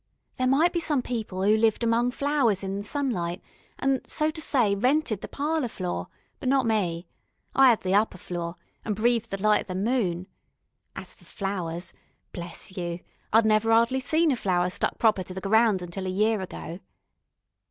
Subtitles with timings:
[0.37, 3.39] There might be people 'oo lived among flowers in the sunlight,
[3.77, 6.07] an', so to say, rented the parlour floor,
[6.39, 7.05] but not me.
[7.53, 10.25] I 'ad the upper floor, an' breaved the light o' the moon.
[10.95, 11.93] As for flowers
[12.33, 13.01] bless you,
[13.31, 16.79] I'd never 'ardly seen a flower stuck proper to the ground until a year ago.